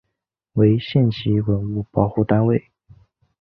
[0.53, 2.71] 为县级文物保护单位。